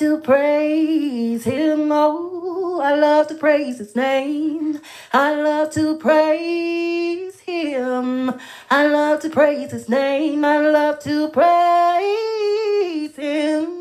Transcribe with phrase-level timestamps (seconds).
[0.00, 1.90] to praise him.
[1.92, 4.80] Oh, I love to praise his name.
[5.12, 8.32] I love to praise him.
[8.70, 10.42] I love to praise his name.
[10.42, 13.79] I love to praise him.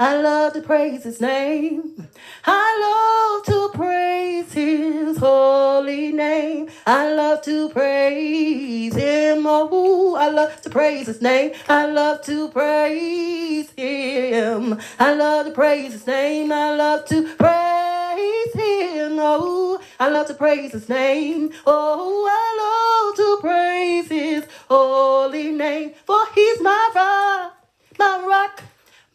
[0.00, 2.08] I love to praise his name.
[2.46, 6.70] I love to praise his holy name.
[6.86, 9.44] I love to praise him.
[9.46, 11.52] Oh, I love to praise his name.
[11.68, 14.80] I love to praise him.
[14.98, 16.50] I love to praise his name.
[16.50, 19.18] I love to praise him.
[19.20, 21.52] Oh, I love to praise his name.
[21.66, 25.92] Oh, I love to praise his holy name.
[26.06, 27.54] For he's my rock,
[27.98, 28.62] my rock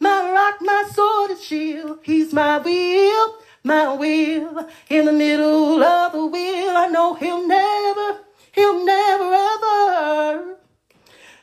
[0.00, 1.98] my rock, my sword and shield.
[2.02, 4.68] He's my wheel, my wheel.
[4.88, 8.20] In the middle of the wheel, I know he'll never,
[8.52, 10.56] he'll never ever.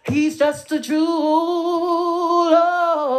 [0.07, 2.49] He's just a jewel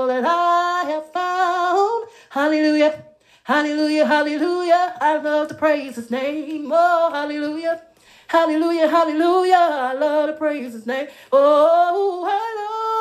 [0.06, 2.06] that I have found.
[2.30, 3.04] Hallelujah,
[3.44, 4.96] hallelujah, hallelujah.
[5.00, 6.70] I love to praise his name.
[6.72, 7.82] Oh, hallelujah.
[8.28, 9.54] Hallelujah, hallelujah.
[9.56, 11.08] I love to praise his name.
[11.30, 12.54] Oh, I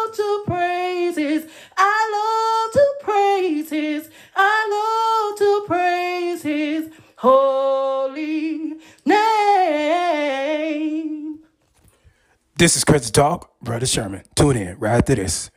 [0.03, 1.47] love to praise his.
[1.77, 4.09] I love to praise his.
[4.35, 8.73] I love to praise his holy
[9.05, 9.99] name.
[12.55, 14.23] This is Christian Talk, Brother Sherman.
[14.35, 15.49] Tune in right after this.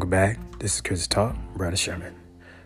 [0.00, 0.58] Welcome back.
[0.58, 2.14] This is Christian Talk, Brother Sherman.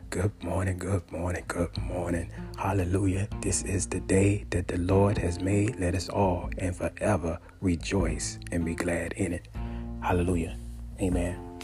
[0.09, 2.31] Good morning, good morning, good morning.
[2.57, 3.27] Hallelujah.
[3.41, 5.81] This is the day that the Lord has made.
[5.81, 9.49] Let us all and forever rejoice and be glad in it.
[10.01, 10.57] Hallelujah.
[11.03, 11.59] Amen.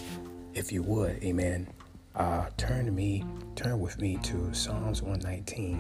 [0.54, 1.68] If you would, amen,
[2.16, 5.78] uh, turn to me, turn with me to Psalms 119,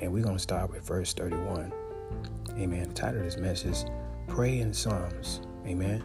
[0.00, 1.72] and we're going to start with verse 31.
[2.58, 2.88] Amen.
[2.88, 3.88] The title of this message,
[4.26, 5.40] Pray in Psalms.
[5.68, 6.02] Amen.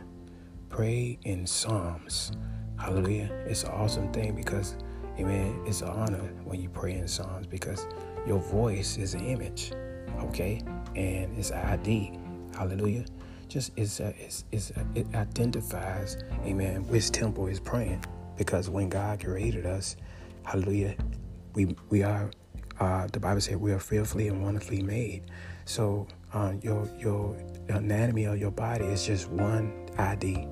[0.69, 2.33] Pray in Psalms.
[2.77, 3.29] Hallelujah.
[3.45, 4.75] It's an awesome thing because,
[5.17, 7.87] amen, it's an honor when you pray in Psalms because
[8.27, 9.71] your voice is an image,
[10.21, 10.61] okay?
[10.95, 12.19] And it's ID.
[12.55, 13.05] Hallelujah.
[13.47, 18.03] Just it's, a, it's, it's a, it identifies, amen, which temple is praying
[18.37, 19.95] because when God created us,
[20.43, 20.95] hallelujah,
[21.53, 22.31] we we are
[22.79, 25.23] uh, the Bible said we are fearfully and wonderfully made.
[25.65, 27.37] So uh, your your
[27.69, 30.47] anatomy of your body is just one ID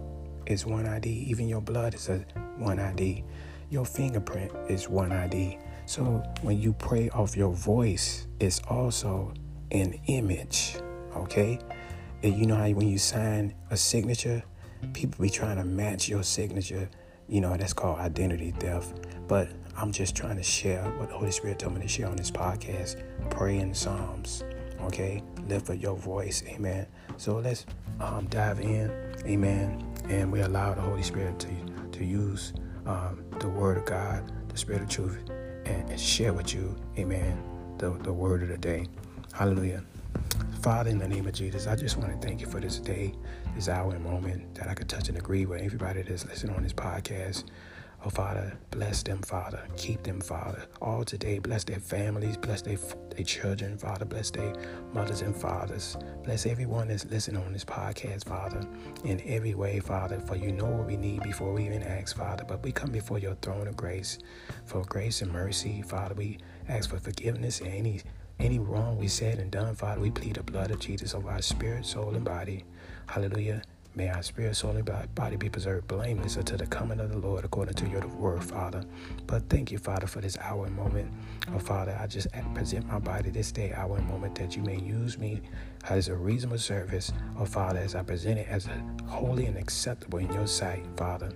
[0.45, 1.09] is one ID.
[1.09, 2.25] Even your blood is a
[2.57, 3.23] one ID.
[3.69, 5.57] Your fingerprint is one ID.
[5.85, 9.33] So when you pray off your voice, it's also
[9.71, 10.75] an image.
[11.15, 11.59] Okay?
[12.23, 14.43] And you know how when you sign a signature,
[14.93, 16.89] people be trying to match your signature.
[17.27, 19.07] You know, that's called identity theft.
[19.27, 22.17] But I'm just trying to share what the Holy Spirit told me to share on
[22.17, 23.01] this podcast.
[23.29, 24.43] Pray in Psalms.
[24.83, 25.23] Okay?
[25.47, 26.43] Lift up your voice.
[26.47, 26.87] Amen.
[27.17, 27.65] So let's
[27.99, 28.91] um, dive in.
[29.25, 31.49] Amen and we allow the Holy Spirit to,
[31.91, 32.53] to use
[32.85, 35.17] um, the Word of God, the Spirit of truth,
[35.65, 37.41] and, and share with you, amen,
[37.77, 38.87] the, the Word of the day.
[39.33, 39.83] Hallelujah.
[40.61, 43.13] Father, in the name of Jesus, I just want to thank you for this day,
[43.55, 46.63] this hour and moment that I could touch and agree with everybody that's listening on
[46.63, 47.45] this podcast.
[48.03, 49.61] Oh, Father, bless them, Father.
[49.77, 50.65] Keep them, Father.
[50.81, 52.77] All today, bless their families, bless their,
[53.15, 54.05] their children, Father.
[54.05, 54.55] Bless their
[54.91, 55.97] mothers and fathers.
[56.23, 58.67] Bless everyone that's listening on this podcast, Father,
[59.03, 60.19] in every way, Father.
[60.19, 62.43] For you know what we need before we even ask, Father.
[62.47, 64.17] But we come before your throne of grace
[64.65, 66.15] for grace and mercy, Father.
[66.15, 66.39] We
[66.69, 68.01] ask for forgiveness and any
[68.39, 70.01] any wrong we said and done, Father.
[70.01, 72.65] We plead the blood of Jesus over our spirit, soul, and body.
[73.05, 73.61] Hallelujah.
[73.93, 77.43] May our spirit, soul, and body be preserved blameless until the coming of the Lord,
[77.43, 78.85] according to your word, Father.
[79.27, 81.11] But thank you, Father, for this hour and moment.
[81.53, 84.79] Oh, Father, I just present my body this day, hour and moment, that you may
[84.79, 85.41] use me
[85.89, 87.11] as a reasonable service.
[87.37, 88.69] Oh, Father, as I present it as
[89.07, 91.29] holy and acceptable in your sight, Father.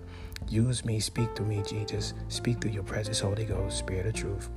[0.48, 2.14] Use me, speak to me, Jesus.
[2.30, 4.50] Speak through your presence, Holy Ghost, Spirit of truth.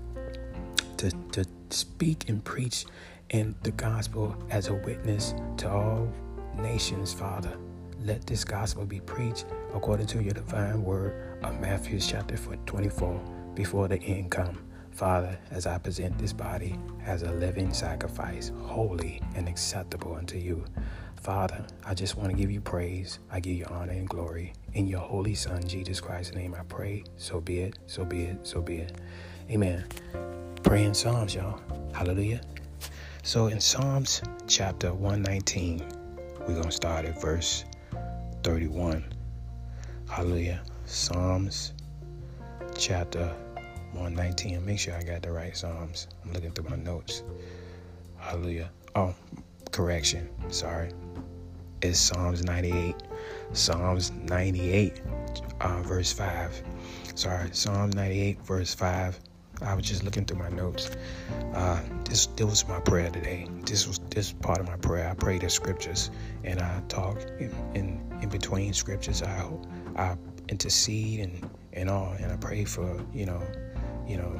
[0.99, 2.85] To, to speak and preach
[3.31, 6.13] in the gospel as a witness to all
[6.57, 7.57] nations, Father.
[8.05, 13.21] Let this gospel be preached according to your divine word of Matthew chapter 24
[13.55, 14.59] before the end come.
[14.93, 20.65] Father, as I present this body as a living sacrifice, holy and acceptable unto you.
[21.17, 23.19] Father, I just want to give you praise.
[23.31, 24.53] I give you honor and glory.
[24.75, 27.05] In your holy Son, Jesus Christ's name, I pray.
[27.17, 28.93] So be it, so be it, so be it.
[29.51, 29.85] Amen.
[30.63, 31.61] Pray in Psalms, y'all.
[31.93, 32.41] Hallelujah.
[33.25, 35.83] So in Psalms chapter 119,
[36.49, 37.65] We're going to start at verse
[38.49, 39.05] 31.
[40.09, 40.63] Hallelujah.
[40.87, 41.75] Psalms
[42.79, 43.27] chapter
[43.93, 44.65] 119.
[44.65, 46.09] Make sure I got the right Psalms.
[46.25, 47.25] I'm looking through my notes.
[48.17, 48.71] Hallelujah.
[48.95, 49.15] Oh,
[49.71, 50.31] correction.
[50.49, 50.93] Sorry.
[51.83, 52.95] It's Psalms 98.
[53.53, 55.03] Psalms 98,
[55.61, 56.63] uh, verse 5.
[57.17, 59.21] Sorry, Psalms 98, verse 5.
[59.63, 60.91] I was just looking through my notes.
[61.55, 63.49] Uh, this, this was my prayer today.
[63.65, 65.09] This was this part of my prayer.
[65.09, 66.11] I pray the scriptures
[66.45, 69.23] and I talk in, in, in between scriptures.
[69.23, 69.51] I
[69.97, 70.17] I
[70.49, 73.43] intercede and and all, and I pray for you know,
[74.07, 74.31] you know,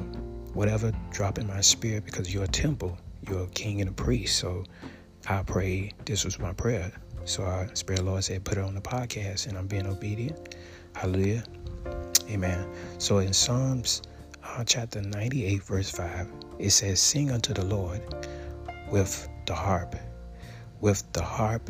[0.53, 4.37] whatever drop in my spirit because you're a temple, you're a king and a priest.
[4.39, 4.63] So
[5.27, 5.91] I pray.
[6.05, 6.91] This was my prayer.
[7.25, 10.55] So I Spirit Lord said, put it on the podcast, and I'm being obedient.
[10.95, 11.43] Hallelujah.
[12.29, 12.67] Amen.
[12.97, 14.01] So in Psalms
[14.57, 16.27] uh, chapter 98, verse 5,
[16.59, 18.01] it says, Sing unto the Lord
[18.91, 19.95] with the harp,
[20.81, 21.69] with the harp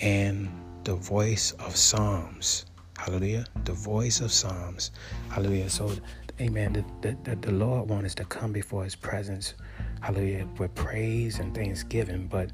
[0.00, 0.50] and
[0.84, 2.66] the voice of psalms.
[2.96, 3.44] Hallelujah.
[3.64, 4.90] The voice of psalms.
[5.30, 5.70] Hallelujah.
[5.70, 5.92] So,
[6.40, 6.84] amen.
[7.00, 9.54] The, the, the Lord wants us to come before his presence.
[10.00, 10.48] Hallelujah.
[10.58, 12.26] With praise and thanksgiving.
[12.26, 12.50] But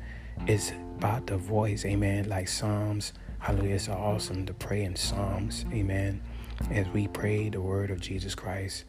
[0.46, 1.84] it's about the voice.
[1.84, 2.28] Amen.
[2.28, 3.14] Like psalms.
[3.38, 3.76] Hallelujah.
[3.76, 5.64] It's awesome to pray in psalms.
[5.72, 6.22] Amen.
[6.70, 8.84] As we pray the word of Jesus Christ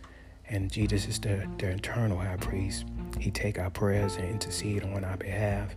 [0.50, 2.86] and Jesus is the, the eternal high priest.
[3.20, 5.76] He take our prayers and intercede on our behalf.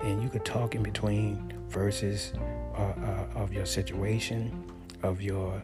[0.00, 2.32] And you could talk in between verses
[2.76, 4.72] uh, uh, of your situation,
[5.02, 5.62] of your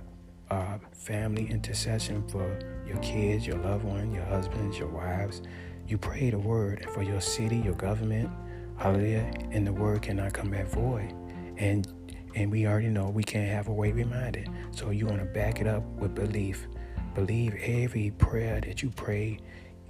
[0.51, 5.43] uh, family intercession for your kids, your loved one, your husbands, your wives.
[5.87, 8.31] You pray the word for your city, your government.
[8.77, 9.33] Hallelujah.
[9.51, 11.15] And the word cannot come back void.
[11.56, 11.87] And
[12.35, 14.49] and we already know we can't have a way reminded.
[14.73, 16.67] So you want to back it up with belief
[17.15, 19.39] Believe every prayer that you pray.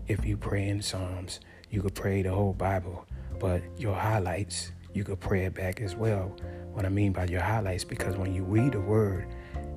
[0.09, 1.41] If you pray in Psalms,
[1.71, 3.06] you could pray the whole Bible,
[3.41, 6.37] but your highlights, you could pray it back as well.
[6.75, 9.26] What I mean by your highlights, because when you read the word,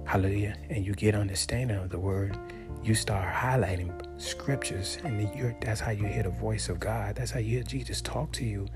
[0.06, 2.38] hallelujah, and you get understanding of the word,
[2.84, 3.92] you start highlighting
[4.22, 7.16] scriptures, and that's how you hear the voice of God.
[7.16, 8.68] That's how you hear Jesus talk to you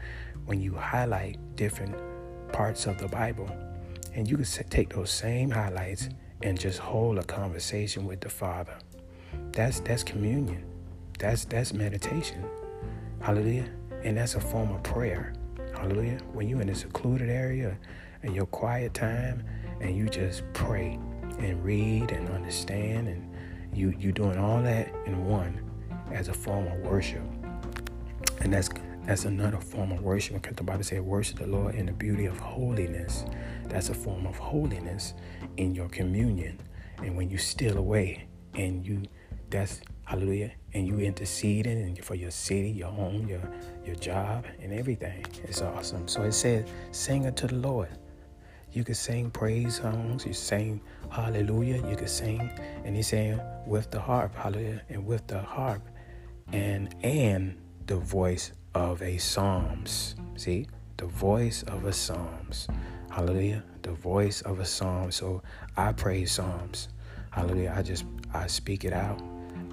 [0.45, 1.95] when you highlight different
[2.53, 3.49] parts of the Bible.
[4.13, 6.07] And you can take those same highlights
[6.43, 8.75] and just hold a conversation with the Father.
[9.51, 10.63] That's that's communion.
[11.19, 12.43] That's that's meditation.
[13.19, 13.69] Hallelujah.
[14.03, 15.33] And that's a form of prayer.
[15.75, 16.19] Hallelujah.
[16.33, 17.77] When you're in a secluded area
[18.23, 19.43] and your quiet time
[19.79, 20.99] and you just pray
[21.39, 23.31] and read and understand and
[23.73, 25.61] you you doing all that in one
[26.11, 27.21] as a form of worship.
[28.41, 28.69] And that's
[29.11, 32.27] that's another form of worship because the Bible says, worship the Lord in the beauty
[32.27, 33.25] of holiness.
[33.65, 35.15] That's a form of holiness
[35.57, 36.57] in your communion.
[36.99, 39.03] And when you steal away and you,
[39.49, 43.41] that's hallelujah, and you interceding and for your city, your home, your
[43.85, 45.25] your job, and everything.
[45.43, 46.07] It's awesome.
[46.07, 47.89] So it says, sing unto the Lord.
[48.71, 50.79] You can sing praise songs, you sing
[51.09, 52.49] hallelujah, you can sing,
[52.85, 55.81] and he's saying with the harp, hallelujah, and with the harp
[56.53, 60.15] and and the voice of a Psalms.
[60.35, 62.67] See, the voice of a Psalms.
[63.09, 63.63] Hallelujah.
[63.81, 65.11] The voice of a Psalm.
[65.11, 65.41] So
[65.77, 66.89] I praise Psalms.
[67.31, 67.73] Hallelujah.
[67.75, 69.21] I just I speak it out.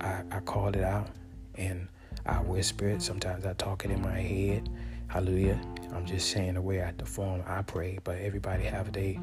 [0.01, 1.09] I, I call it out
[1.55, 1.89] and
[2.27, 3.03] I whisper it.
[3.03, 4.69] Sometimes I talk it in my head.
[5.09, 5.61] Hallelujah.
[5.93, 7.99] I'm just saying the way I the form I pray.
[8.03, 9.21] But everybody have they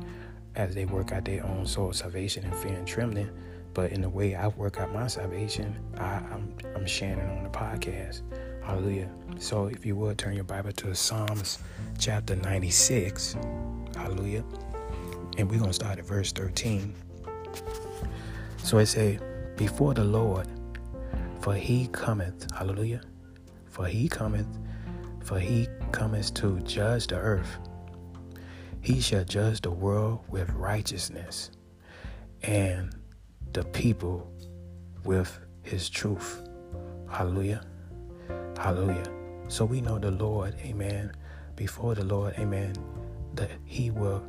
[0.56, 3.30] as they work out their own soul salvation and fear and trembling.
[3.74, 7.44] But in the way I work out my salvation, I, I'm I'm sharing it on
[7.44, 8.22] the podcast.
[8.66, 9.10] Hallelujah.
[9.38, 11.60] So if you would turn your Bible to Psalms
[12.00, 13.38] chapter 96.
[13.96, 14.44] Hallelujah.
[15.38, 16.96] And we're going to start at verse 13.
[18.64, 19.20] So it say,
[19.56, 20.48] Before the Lord,
[21.42, 23.02] for he cometh, hallelujah,
[23.70, 24.48] for he cometh,
[25.24, 27.60] for he cometh to judge the earth.
[28.82, 31.52] He shall judge the world with righteousness
[32.42, 32.96] and
[33.54, 34.32] the people
[35.04, 36.48] with his truth.
[37.12, 37.62] Hallelujah.
[38.58, 39.12] Hallelujah.
[39.48, 41.12] So we know the Lord, amen,
[41.56, 42.74] before the Lord, amen,
[43.36, 44.24] that he will,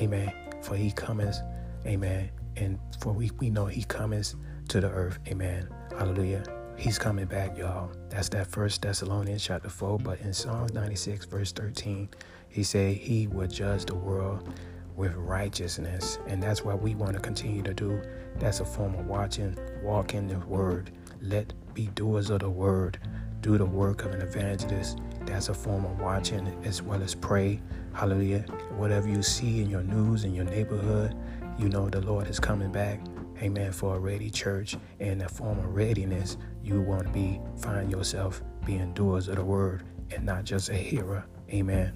[0.00, 0.32] amen,
[0.62, 1.40] for he cometh,
[1.86, 4.34] amen, and for we, we know he cometh
[4.68, 6.44] to the earth, amen, hallelujah.
[6.76, 7.90] He's coming back, y'all.
[8.08, 9.98] That's that first Thessalonians chapter 4.
[9.98, 12.08] But in Psalms 96, verse 13,
[12.48, 14.48] he said he will judge the world
[14.96, 16.18] with righteousness.
[16.26, 18.00] And that's what we want to continue to do.
[18.36, 20.90] That's a form of watching, walking the word.
[21.20, 22.98] Let be doers of the word
[23.40, 24.98] do the work of an evangelist.
[25.26, 27.60] That's a form of watching as well as pray.
[27.92, 28.40] Hallelujah.
[28.76, 31.16] Whatever you see in your news, in your neighborhood,
[31.58, 33.00] you know the Lord is coming back.
[33.42, 33.72] Amen.
[33.72, 38.42] For a ready church and a form of readiness, you want to be find yourself
[38.66, 41.24] being doers of the word and not just a hearer.
[41.52, 41.92] Amen.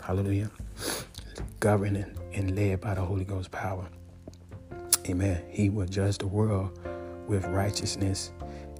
[0.00, 0.50] Hallelujah.
[1.60, 3.86] governed and led by the Holy Ghost power.
[5.08, 5.42] Amen.
[5.48, 6.78] He will judge the world
[7.26, 8.32] with righteousness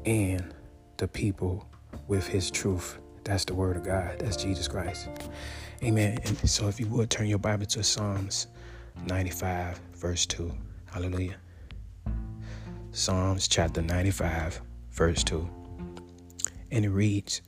[0.05, 0.55] and
[0.97, 1.67] the people
[2.11, 2.99] with his truth.
[3.23, 4.19] That's the word of God.
[4.19, 5.09] That's Jesus Christ.
[5.83, 6.19] Amen.
[6.27, 8.49] And so if you would turn your Bible to Psalms
[9.07, 10.53] 95, verse 2.
[10.87, 11.37] Hallelujah.
[12.91, 15.49] Psalms chapter 95, verse 2.
[16.73, 17.43] And it reads,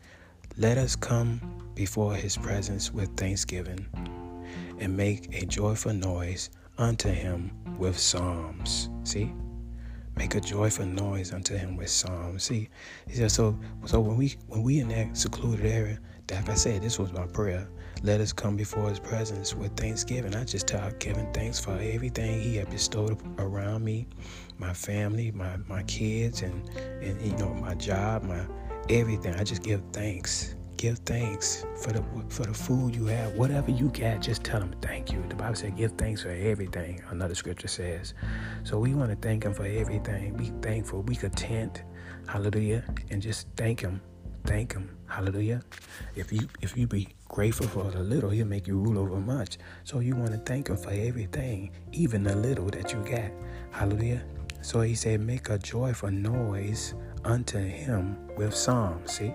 [0.56, 1.40] Let us come
[1.74, 3.84] before his presence with thanksgiving
[4.78, 8.88] and make a joyful noise unto him with psalms.
[9.02, 9.32] See?
[10.16, 12.44] Make a joyful noise unto him with psalms.
[12.44, 12.68] See,
[13.08, 15.98] he said, so so when we when we in that secluded area,
[16.30, 17.68] like I said, this was my prayer.
[18.02, 20.34] Let us come before his presence with thanksgiving.
[20.34, 24.06] I just tell Kevin thanks for everything he had bestowed around me,
[24.58, 26.68] my family, my my kids and
[27.02, 28.46] and you know, my job, my
[28.88, 29.34] everything.
[29.34, 33.34] I just give thanks give thanks for the for the food you have.
[33.34, 35.22] Whatever you got, just tell him thank you.
[35.28, 37.00] The Bible said give thanks for everything.
[37.10, 38.14] Another scripture says.
[38.64, 40.36] So we want to thank him for everything.
[40.36, 41.04] Be thankful.
[41.04, 41.84] Be content.
[42.26, 42.82] Hallelujah.
[43.10, 44.00] And just thank him.
[44.44, 44.90] Thank him.
[45.06, 45.62] Hallelujah.
[46.16, 49.58] If you if you be grateful for the little, he'll make you rule over much.
[49.84, 53.30] So you want to thank him for everything, even the little that you got.
[53.70, 54.24] Hallelujah.
[54.62, 59.12] So he said, make a joyful noise unto him with psalms.
[59.12, 59.32] See?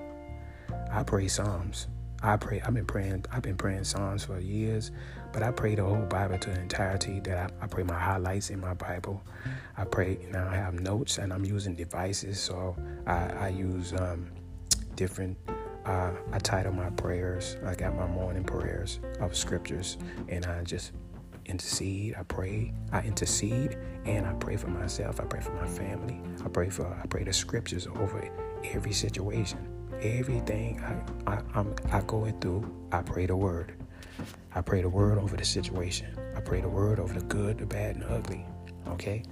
[0.97, 1.85] I pray Psalms.
[2.23, 2.59] I pray.
[2.59, 3.25] I've been praying.
[3.31, 4.89] I've been praying Psalms for years,
[5.31, 7.19] but I pray the whole Bible to the entirety.
[7.19, 9.21] That I, I pray my highlights in my Bible.
[9.77, 10.17] I pray.
[10.31, 12.75] Now I have notes and I'm using devices, so
[13.05, 14.31] I, I use um,
[14.95, 15.37] different.
[15.85, 17.57] Uh, I title my prayers.
[17.63, 19.99] I got my morning prayers of scriptures,
[20.29, 20.93] and I just
[21.45, 22.15] intercede.
[22.17, 22.73] I pray.
[22.91, 25.19] I intercede, and I pray for myself.
[25.19, 26.19] I pray for my family.
[26.43, 26.87] I pray for.
[26.87, 28.27] I pray the scriptures over
[28.63, 33.73] every situation everything I, I, I'm, I go through, I pray the word.
[34.53, 36.07] I pray the word over the situation.
[36.35, 38.45] I pray the word over the good, the bad, and the ugly.
[38.87, 39.23] Okay?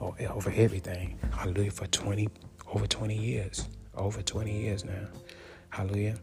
[0.00, 1.18] Over everything.
[1.32, 1.70] Hallelujah.
[1.70, 2.28] For 20,
[2.74, 3.68] over 20 years.
[3.94, 5.08] Over 20 years now.
[5.70, 6.18] Hallelujah.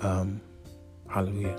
[0.00, 0.40] Um,
[1.08, 1.58] hallelujah.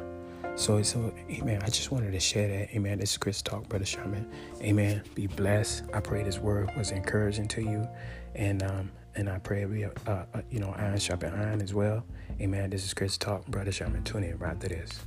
[0.56, 1.62] So, so, amen.
[1.64, 2.76] I just wanted to share that.
[2.76, 3.00] Amen.
[3.00, 4.30] This is Christian Talk, Brother Sherman.
[4.62, 5.02] Amen.
[5.16, 5.86] Be blessed.
[5.94, 7.88] I pray this word was encouraging to you.
[8.36, 12.04] And um, and I pray we, uh, uh, you know, iron sharpen iron as well.
[12.40, 12.70] Amen.
[12.70, 14.04] This is Christian Talk, Brother Sherman.
[14.04, 15.00] Tune in right to this.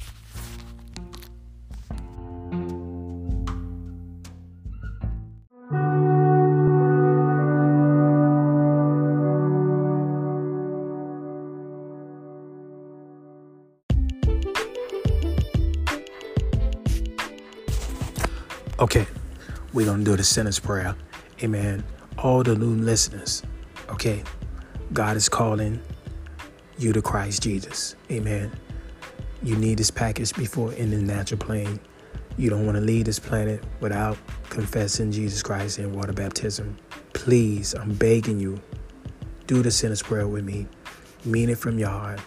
[18.80, 19.06] Okay,
[19.72, 20.94] we're going to do the sinner's prayer.
[21.42, 21.84] Amen.
[22.18, 23.42] All the new listeners,
[23.94, 24.24] Okay?
[24.92, 25.80] God is calling
[26.78, 27.94] you to Christ Jesus.
[28.10, 28.50] Amen.
[29.40, 31.78] You need this package before in the natural plane.
[32.36, 34.18] You don't want to leave this planet without
[34.50, 36.76] confessing Jesus Christ in water baptism.
[37.12, 38.60] Please, I'm begging you,
[39.46, 40.66] do the sinner's prayer with me.
[41.24, 42.18] Mean it from your heart.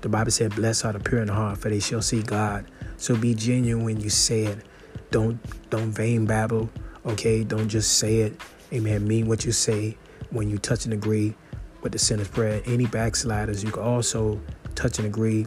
[0.00, 2.70] The Bible said, Blessed are the pure in the heart, for they shall see God.
[2.96, 4.64] So be genuine when you say it.
[5.10, 5.38] Don't
[5.68, 6.70] don't vain babble.
[7.04, 8.40] Okay, don't just say it.
[8.72, 9.06] Amen.
[9.06, 9.98] Mean what you say
[10.36, 11.34] when you touch and agree
[11.82, 12.62] with the sinner's prayer.
[12.66, 14.40] Any backsliders, you can also
[14.74, 15.46] touch and agree,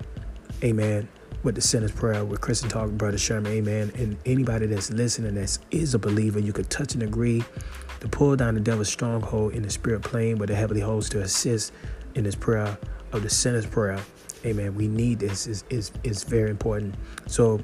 [0.63, 1.07] amen,
[1.43, 3.91] with the sinner's prayer with Christian Talk, Brother Sherman, amen.
[3.95, 7.43] And anybody that's listening that is a believer, you can touch and agree
[7.99, 11.21] to pull down the devil's stronghold in the spirit plane with the heavenly host to
[11.21, 11.71] assist
[12.15, 12.77] in this prayer
[13.11, 13.99] of the sinner's prayer.
[14.45, 14.75] Amen.
[14.75, 15.47] We need this.
[15.47, 16.95] is is is very important.
[17.27, 17.59] So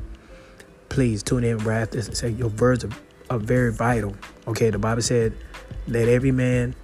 [0.89, 2.91] please tune in after say your words are,
[3.29, 4.15] are very vital.
[4.47, 5.33] Okay, the Bible said,
[5.87, 6.75] let every man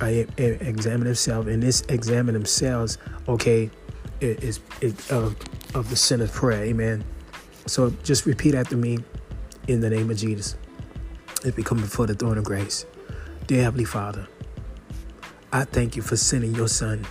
[0.00, 2.98] I examine himself, and this examine themselves,
[3.28, 3.70] okay,
[4.20, 5.36] is it, of
[5.74, 7.04] of the sinner's prayer, amen.
[7.66, 8.98] So just repeat after me,
[9.68, 10.56] in the name of Jesus,
[11.44, 12.86] as we come before the throne of grace,
[13.46, 14.28] dear Heavenly Father,
[15.52, 17.04] I thank you for sending your Son,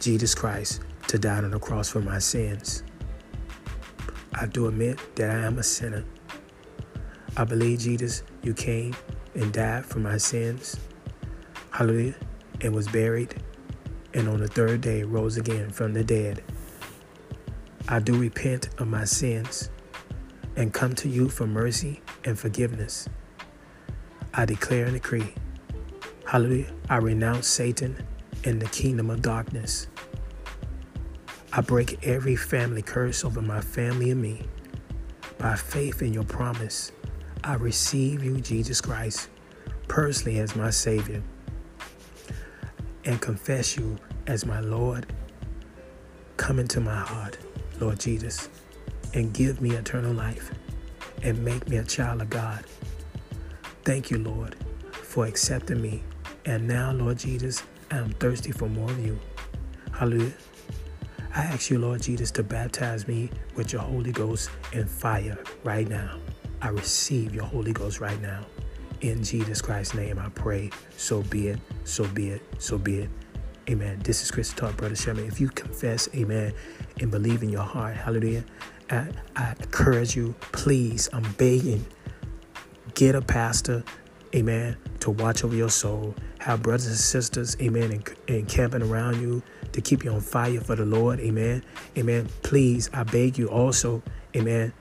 [0.00, 2.84] Jesus Christ, to die on the cross for my sins.
[4.34, 6.04] I do admit that I am a sinner.
[7.36, 8.94] I believe Jesus, you came
[9.34, 10.76] and died for my sins
[11.72, 12.14] hallelujah,
[12.60, 13.34] and was buried,
[14.12, 16.44] and on the third day rose again from the dead.
[17.88, 19.70] I do repent of my sins
[20.54, 23.08] and come to you for mercy and forgiveness.
[24.34, 25.34] I declare and decree,
[26.26, 27.96] hallelujah, I renounce Satan
[28.44, 29.88] and the kingdom of darkness.
[31.54, 34.46] I break every family curse over my family and me.
[35.38, 36.92] By faith in your promise,
[37.42, 39.30] I receive you, Jesus Christ,
[39.88, 41.22] personally as my Savior
[43.04, 45.06] and confess you as my Lord.
[46.36, 47.38] Come into my heart,
[47.80, 48.48] Lord Jesus.
[49.14, 50.50] and give me eternal life
[51.22, 52.64] and make me a child of God.
[53.84, 54.56] Thank you, Lord,
[54.92, 56.02] for accepting me.
[56.44, 59.18] And now, Lord Jesus, I am thirsty for more of you.
[59.92, 60.32] Hallelujah.
[61.34, 65.88] I ask you, Lord Jesus, to baptize me with your Holy Ghost and fire right
[65.88, 66.18] now.
[66.60, 68.44] I receive your Holy Ghost right now.
[69.02, 70.70] In Jesus Christ's name, I pray.
[70.96, 73.10] So be it, so be it, so be it.
[73.68, 74.00] Amen.
[74.04, 75.26] This is Christian Talk, Brother Sherman.
[75.26, 76.52] If you confess, amen,
[77.00, 78.44] and believe in your heart, hallelujah,
[78.90, 81.84] I, I encourage you, please, I'm begging,
[82.94, 83.82] get a pastor,
[84.36, 86.14] amen, to watch over your soul.
[86.38, 89.42] Have brothers and sisters, amen, encamping around you
[89.72, 91.64] to keep you on fire for the Lord, amen.
[91.98, 92.28] Amen.
[92.44, 94.00] Please, I beg you also,
[94.36, 94.72] amen.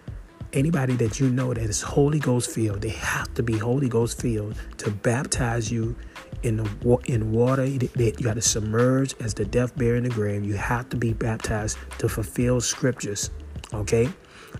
[0.54, 4.22] Anybody that you know that is Holy Ghost filled, they have to be Holy Ghost
[4.22, 5.96] filled to baptize you
[6.44, 7.66] in the in water.
[7.66, 7.80] You
[8.22, 10.44] got to submerge as the death bear in the grave.
[10.44, 13.30] You have to be baptized to fulfill scriptures.
[13.74, 14.10] Okay,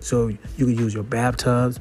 [0.00, 1.78] so you can use your bathtubs.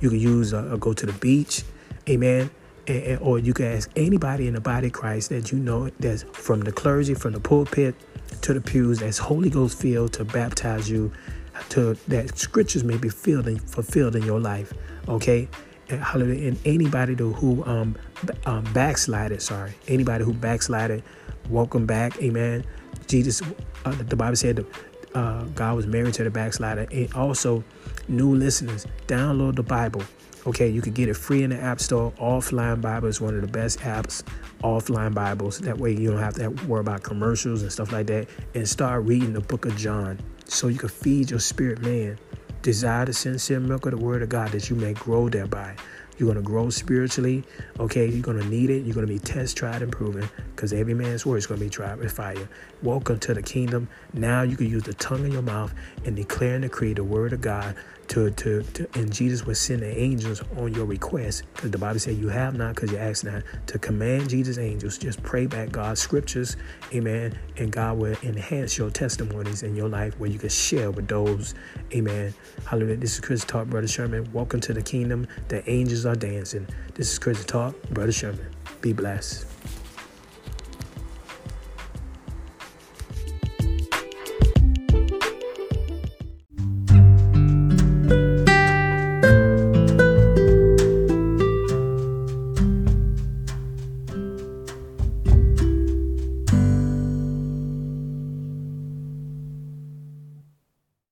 [0.00, 1.62] You can use uh, go to the beach.
[2.08, 2.50] Amen.
[2.86, 6.22] And, or you can ask anybody in the body of Christ that you know that's
[6.32, 7.94] from the clergy, from the pulpit
[8.42, 11.12] to the pews, that's Holy Ghost filled to baptize you,
[11.70, 14.72] to that scriptures may be filled and fulfilled in your life.
[15.08, 15.48] Okay,
[15.88, 16.48] and hallelujah.
[16.48, 17.96] And anybody who um,
[18.46, 21.02] um backslided, sorry, anybody who backslided,
[21.48, 22.20] welcome back.
[22.22, 22.64] Amen.
[23.06, 23.42] Jesus,
[23.84, 24.64] uh, the Bible said
[25.14, 26.86] uh, God was married to the backslider.
[26.92, 27.64] And also,
[28.08, 30.02] new listeners, download the Bible.
[30.46, 32.12] Okay, you can get it free in the App Store.
[32.12, 34.22] Offline Bible is one of the best apps,
[34.64, 35.58] offline Bibles.
[35.58, 38.26] That way you don't have to worry about commercials and stuff like that.
[38.54, 42.18] And start reading the book of John so you can feed your spirit man.
[42.62, 45.76] Desire the sincere milk of the word of God that you may grow thereby.
[46.16, 47.44] You're going to grow spiritually.
[47.78, 48.84] Okay, you're going to need it.
[48.84, 51.66] You're going to be test, tried, and proven because every man's word is going to
[51.66, 52.48] be tried with fire.
[52.82, 53.88] Welcome to the kingdom.
[54.12, 55.72] Now you can use the tongue in your mouth
[56.04, 57.74] and declare and decree the word of God
[58.10, 62.00] to, to, to and Jesus will send the angels on your request because the Bible
[62.00, 64.98] said you have not because you ask not to command Jesus angels.
[64.98, 66.56] Just pray back God's scriptures
[66.92, 71.06] amen and God will enhance your testimonies in your life where you can share with
[71.06, 71.54] those
[71.94, 72.34] amen.
[72.66, 72.96] Hallelujah.
[72.96, 74.28] This is Christian Talk Brother Sherman.
[74.32, 75.28] Welcome to the kingdom.
[75.46, 76.66] The angels are dancing.
[76.94, 78.44] This is Christian Talk Brother Sherman.
[78.80, 79.49] Be blessed